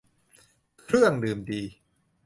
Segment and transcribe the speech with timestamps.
[0.83, 1.61] เครื่องดื่มดี